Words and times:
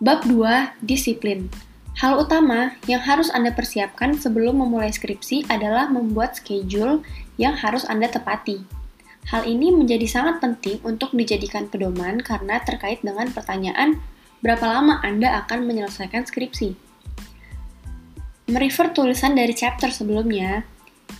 Bab 0.00 0.24
2, 0.24 0.80
disiplin. 0.80 1.52
Hal 2.00 2.16
utama 2.16 2.72
yang 2.88 3.04
harus 3.04 3.28
Anda 3.36 3.52
persiapkan 3.52 4.16
sebelum 4.16 4.56
memulai 4.56 4.88
skripsi 4.88 5.44
adalah 5.52 5.92
membuat 5.92 6.40
schedule 6.40 7.04
yang 7.36 7.52
harus 7.52 7.84
Anda 7.84 8.08
tepati. 8.08 8.64
Hal 9.28 9.44
ini 9.44 9.68
menjadi 9.68 10.08
sangat 10.08 10.40
penting 10.40 10.80
untuk 10.88 11.12
dijadikan 11.12 11.68
pedoman 11.68 12.16
karena 12.24 12.64
terkait 12.64 13.04
dengan 13.04 13.28
pertanyaan 13.28 14.00
berapa 14.40 14.64
lama 14.64 15.04
Anda 15.04 15.44
akan 15.44 15.68
menyelesaikan 15.68 16.24
skripsi. 16.24 16.72
Merefer 18.48 18.96
tulisan 18.96 19.36
dari 19.36 19.52
chapter 19.52 19.92
sebelumnya, 19.92 20.64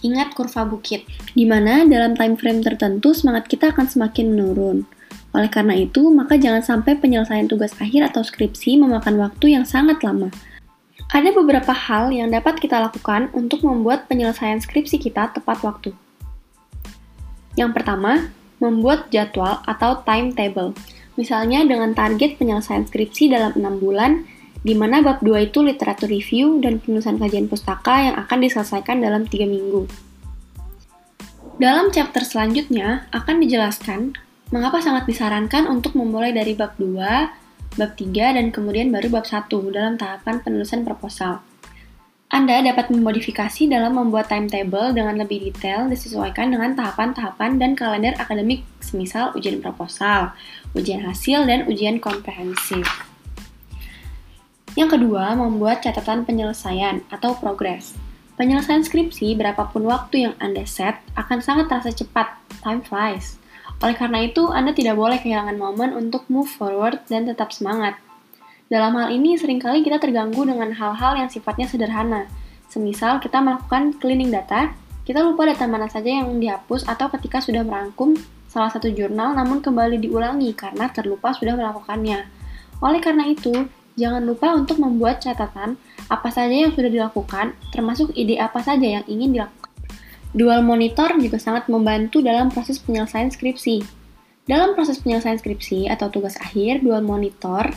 ingat 0.00 0.32
kurva 0.32 0.64
bukit, 0.64 1.04
di 1.36 1.44
mana 1.44 1.84
dalam 1.84 2.16
time 2.16 2.40
frame 2.40 2.64
tertentu 2.64 3.12
semangat 3.12 3.44
kita 3.44 3.76
akan 3.76 3.92
semakin 3.92 4.32
menurun. 4.32 4.88
Oleh 5.30 5.46
karena 5.46 5.78
itu, 5.78 6.10
maka 6.10 6.34
jangan 6.34 6.62
sampai 6.62 6.98
penyelesaian 6.98 7.46
tugas 7.46 7.74
akhir 7.78 8.10
atau 8.10 8.26
skripsi 8.26 8.82
memakan 8.82 9.22
waktu 9.22 9.54
yang 9.54 9.62
sangat 9.62 10.02
lama. 10.02 10.30
Ada 11.10 11.34
beberapa 11.34 11.74
hal 11.74 12.14
yang 12.14 12.30
dapat 12.30 12.58
kita 12.58 12.78
lakukan 12.78 13.30
untuk 13.34 13.66
membuat 13.66 14.06
penyelesaian 14.06 14.62
skripsi 14.62 14.98
kita 14.98 15.34
tepat 15.34 15.62
waktu. 15.62 15.90
Yang 17.58 17.82
pertama, 17.82 18.30
membuat 18.62 19.10
jadwal 19.10 19.58
atau 19.66 20.02
timetable. 20.06 20.74
Misalnya 21.18 21.66
dengan 21.66 21.94
target 21.94 22.38
penyelesaian 22.38 22.86
skripsi 22.86 23.30
dalam 23.30 23.58
6 23.58 23.82
bulan, 23.82 24.22
di 24.60 24.76
mana 24.76 25.00
bab 25.00 25.24
2 25.24 25.50
itu 25.50 25.64
literatur 25.64 26.06
review 26.06 26.60
dan 26.60 26.78
penulisan 26.78 27.16
kajian 27.16 27.48
pustaka 27.48 28.12
yang 28.12 28.16
akan 28.20 28.38
diselesaikan 28.44 29.00
dalam 29.00 29.24
3 29.24 29.48
minggu. 29.48 29.88
Dalam 31.60 31.92
chapter 31.92 32.24
selanjutnya 32.24 33.10
akan 33.12 33.36
dijelaskan 33.44 34.16
Mengapa 34.50 34.82
sangat 34.82 35.06
disarankan 35.06 35.70
untuk 35.70 35.94
memulai 35.94 36.34
dari 36.34 36.58
bab 36.58 36.74
2, 36.74 37.78
bab 37.78 37.90
3, 37.94 38.34
dan 38.34 38.50
kemudian 38.50 38.90
baru 38.90 39.06
bab 39.06 39.22
1 39.22 39.46
dalam 39.70 39.94
tahapan 39.94 40.42
penulisan 40.42 40.82
proposal. 40.82 41.38
Anda 42.30 42.62
dapat 42.62 42.90
memodifikasi 42.94 43.70
dalam 43.70 43.98
membuat 43.98 44.30
timetable 44.30 44.94
dengan 44.94 45.22
lebih 45.22 45.50
detail 45.50 45.86
disesuaikan 45.86 46.50
dengan 46.50 46.74
tahapan-tahapan 46.74 47.62
dan 47.62 47.74
kalender 47.78 48.14
akademik 48.18 48.66
semisal 48.82 49.34
ujian 49.38 49.62
proposal, 49.62 50.34
ujian 50.74 51.02
hasil, 51.06 51.46
dan 51.46 51.66
ujian 51.70 52.02
komprehensif. 52.02 52.86
Yang 54.78 54.98
kedua, 54.98 55.34
membuat 55.34 55.82
catatan 55.82 56.22
penyelesaian 56.22 57.02
atau 57.10 57.34
progress. 57.34 57.98
Penyelesaian 58.38 58.86
skripsi, 58.86 59.34
berapapun 59.34 59.86
waktu 59.86 60.30
yang 60.30 60.34
Anda 60.38 60.62
set, 60.66 61.02
akan 61.18 61.38
sangat 61.42 61.66
terasa 61.66 61.90
cepat, 61.90 62.34
time 62.62 62.82
flies. 62.82 63.39
Oleh 63.80 63.96
karena 63.96 64.20
itu, 64.24 64.52
Anda 64.52 64.76
tidak 64.76 65.00
boleh 65.00 65.16
kehilangan 65.20 65.56
momen 65.56 65.96
untuk 65.96 66.28
move 66.28 66.48
forward 66.48 67.00
dan 67.08 67.24
tetap 67.24 67.48
semangat. 67.48 67.96
Dalam 68.68 68.92
hal 68.94 69.08
ini, 69.10 69.40
sering 69.40 69.56
kali 69.56 69.80
kita 69.80 69.96
terganggu 69.96 70.44
dengan 70.44 70.70
hal-hal 70.76 71.16
yang 71.16 71.32
sifatnya 71.32 71.64
sederhana. 71.64 72.28
Semisal 72.68 73.18
kita 73.18 73.40
melakukan 73.42 73.96
cleaning 73.98 74.30
data, 74.30 74.70
kita 75.02 75.26
lupa 75.26 75.48
data 75.48 75.66
mana 75.66 75.90
saja 75.90 76.22
yang 76.22 76.38
dihapus 76.38 76.86
atau 76.86 77.10
ketika 77.10 77.42
sudah 77.42 77.66
merangkum 77.66 78.14
salah 78.46 78.70
satu 78.70 78.90
jurnal 78.90 79.34
namun 79.34 79.62
kembali 79.62 79.98
diulangi 79.98 80.54
karena 80.54 80.86
terlupa 80.92 81.34
sudah 81.34 81.58
melakukannya. 81.58 82.30
Oleh 82.78 83.00
karena 83.02 83.26
itu, 83.26 83.66
jangan 83.98 84.22
lupa 84.22 84.54
untuk 84.54 84.78
membuat 84.78 85.18
catatan 85.18 85.80
apa 86.06 86.28
saja 86.30 86.52
yang 86.52 86.70
sudah 86.70 86.90
dilakukan, 86.90 87.58
termasuk 87.74 88.14
ide 88.14 88.38
apa 88.38 88.62
saja 88.62 89.02
yang 89.02 89.04
ingin 89.10 89.34
dilakukan. 89.34 89.59
Dual 90.30 90.62
monitor 90.62 91.18
juga 91.18 91.42
sangat 91.42 91.66
membantu 91.66 92.22
dalam 92.22 92.54
proses 92.54 92.78
penyelesaian 92.78 93.34
skripsi. 93.34 93.82
Dalam 94.46 94.78
proses 94.78 95.02
penyelesaian 95.02 95.38
skripsi 95.42 95.90
atau 95.90 96.06
tugas 96.06 96.38
akhir, 96.38 96.86
dual 96.86 97.02
monitor 97.02 97.70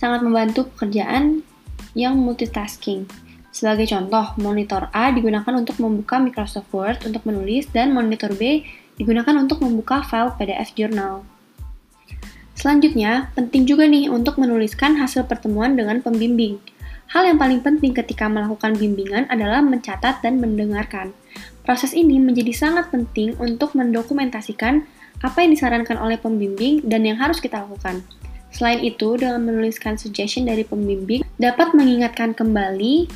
sangat 0.00 0.24
membantu 0.24 0.68
pekerjaan 0.72 1.44
yang 1.92 2.16
multitasking. 2.16 3.04
Sebagai 3.52 3.88
contoh, 3.88 4.36
monitor 4.36 4.92
A 4.92 5.08
digunakan 5.12 5.52
untuk 5.56 5.80
membuka 5.80 6.20
Microsoft 6.20 6.68
Word 6.72 7.04
untuk 7.08 7.24
menulis 7.24 7.68
dan 7.72 7.96
monitor 7.96 8.32
B 8.36 8.64
digunakan 9.00 9.32
untuk 9.36 9.64
membuka 9.64 10.04
file 10.04 10.32
PDF 10.36 10.76
jurnal. 10.76 11.24
Selanjutnya, 12.56 13.32
penting 13.36 13.68
juga 13.68 13.84
nih 13.84 14.08
untuk 14.08 14.40
menuliskan 14.40 14.96
hasil 14.96 15.28
pertemuan 15.28 15.76
dengan 15.76 16.00
pembimbing. 16.00 16.56
Hal 17.06 17.22
yang 17.22 17.38
paling 17.38 17.62
penting 17.62 17.94
ketika 17.94 18.26
melakukan 18.26 18.74
bimbingan 18.74 19.30
adalah 19.30 19.62
mencatat 19.62 20.26
dan 20.26 20.42
mendengarkan. 20.42 21.14
Proses 21.62 21.94
ini 21.94 22.18
menjadi 22.18 22.50
sangat 22.50 22.90
penting 22.90 23.38
untuk 23.38 23.78
mendokumentasikan 23.78 24.82
apa 25.22 25.38
yang 25.42 25.54
disarankan 25.54 25.96
oleh 25.96 26.18
pembimbing 26.18 26.82
dan 26.82 27.06
yang 27.06 27.18
harus 27.18 27.38
kita 27.38 27.62
lakukan. 27.62 28.02
Selain 28.50 28.80
itu, 28.82 29.18
dengan 29.18 29.42
menuliskan 29.42 30.00
suggestion 30.00 30.48
dari 30.48 30.64
pembimbing 30.64 31.22
dapat 31.36 31.76
mengingatkan 31.76 32.32
kembali 32.32 33.10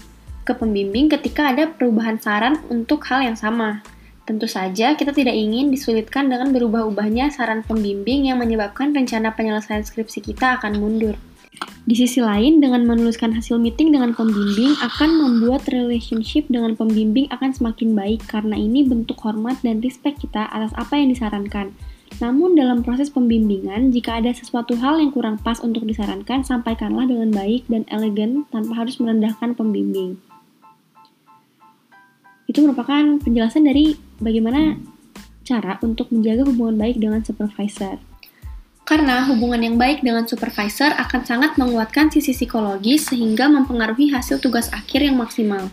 ke 0.45 0.53
pembimbing 0.53 1.09
ketika 1.09 1.55
ada 1.55 1.71
perubahan 1.71 2.19
saran 2.19 2.59
untuk 2.69 3.07
hal 3.09 3.23
yang 3.25 3.39
sama. 3.39 3.83
Tentu 4.29 4.47
saja, 4.47 4.95
kita 4.95 5.11
tidak 5.11 5.35
ingin 5.35 5.75
disulitkan 5.75 6.31
dengan 6.31 6.55
berubah-ubahnya 6.55 7.35
saran 7.35 7.67
pembimbing 7.67 8.31
yang 8.31 8.39
menyebabkan 8.39 8.95
rencana 8.95 9.35
penyelesaian 9.35 9.83
skripsi 9.83 10.23
kita 10.23 10.61
akan 10.61 10.79
mundur. 10.79 11.19
Di 11.91 11.99
sisi 11.99 12.23
lain, 12.23 12.63
dengan 12.63 12.87
menuliskan 12.87 13.35
hasil 13.35 13.59
meeting 13.59 13.91
dengan 13.91 14.15
pembimbing 14.15 14.79
akan 14.79 15.11
membuat 15.19 15.67
relationship 15.67 16.47
dengan 16.47 16.79
pembimbing 16.79 17.27
akan 17.35 17.51
semakin 17.51 17.99
baik 17.99 18.23
karena 18.31 18.55
ini 18.55 18.87
bentuk 18.87 19.19
hormat 19.19 19.59
dan 19.67 19.83
respect 19.83 20.23
kita 20.23 20.47
atas 20.55 20.71
apa 20.79 20.95
yang 20.95 21.11
disarankan. 21.11 21.75
Namun 22.23 22.55
dalam 22.55 22.87
proses 22.87 23.11
pembimbingan, 23.11 23.91
jika 23.91 24.23
ada 24.23 24.31
sesuatu 24.31 24.79
hal 24.79 25.03
yang 25.03 25.11
kurang 25.11 25.43
pas 25.43 25.59
untuk 25.63 25.83
disarankan, 25.83 26.47
sampaikanlah 26.47 27.11
dengan 27.11 27.35
baik 27.35 27.67
dan 27.67 27.83
elegan 27.91 28.47
tanpa 28.55 28.87
harus 28.87 29.01
merendahkan 29.03 29.59
pembimbing. 29.59 30.21
Itu 32.51 32.67
merupakan 32.67 33.23
penjelasan 33.23 33.67
dari 33.67 33.95
bagaimana 34.19 34.79
cara 35.47 35.79
untuk 35.83 36.11
menjaga 36.15 36.47
hubungan 36.47 36.79
baik 36.79 36.99
dengan 36.99 37.23
supervisor. 37.23 38.10
Karena 38.91 39.23
hubungan 39.31 39.63
yang 39.63 39.79
baik 39.79 40.03
dengan 40.03 40.27
supervisor 40.27 40.91
akan 40.99 41.23
sangat 41.23 41.55
menguatkan 41.55 42.11
sisi 42.11 42.35
psikologis 42.35 43.07
sehingga 43.07 43.47
mempengaruhi 43.47 44.11
hasil 44.11 44.43
tugas 44.43 44.67
akhir 44.75 45.07
yang 45.07 45.15
maksimal. 45.15 45.71